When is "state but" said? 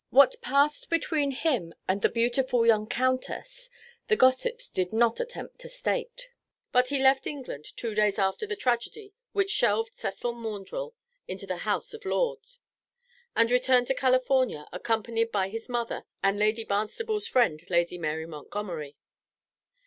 5.69-6.87